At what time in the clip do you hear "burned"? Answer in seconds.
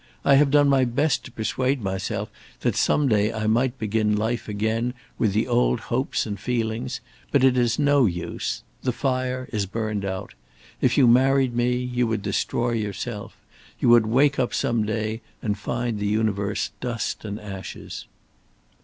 9.67-10.03